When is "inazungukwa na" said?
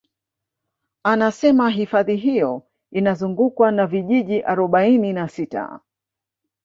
2.91-3.87